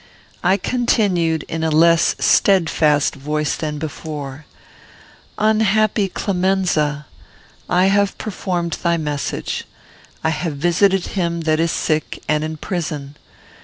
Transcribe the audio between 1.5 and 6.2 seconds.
a less steadfast voice than before: "Unhappy